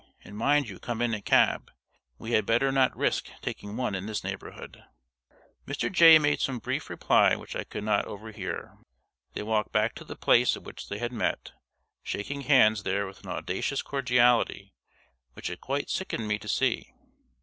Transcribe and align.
And 0.23 0.35
mind 0.35 0.67
you 0.67 0.79
come 0.79 0.99
in 0.99 1.13
a 1.13 1.21
cab. 1.21 1.69
We 2.17 2.31
had 2.31 2.43
better 2.47 2.71
not 2.71 2.97
risk 2.97 3.27
taking 3.43 3.77
one 3.77 3.93
in 3.93 4.07
this 4.07 4.23
neighborhood." 4.23 4.83
Mr. 5.67 5.91
Jay 5.91 6.17
made 6.17 6.39
some 6.41 6.57
brief 6.57 6.89
reply 6.89 7.35
which 7.35 7.55
I 7.55 7.63
could 7.63 7.83
not 7.83 8.05
overhear. 8.05 8.79
They 9.33 9.43
walked 9.43 9.71
back 9.71 9.93
to 9.93 10.03
the 10.03 10.15
place 10.15 10.55
at 10.57 10.63
which 10.63 10.89
they 10.89 10.97
had 10.97 11.11
met, 11.13 11.51
shaking 12.01 12.41
hands 12.41 12.81
there 12.81 13.05
with 13.05 13.19
an 13.23 13.29
audacious 13.29 13.83
cordiality 13.83 14.73
which 15.33 15.51
it 15.51 15.61
quite 15.61 15.87
sickened 15.87 16.27
me 16.27 16.39
to 16.39 16.47
see. 16.47 16.95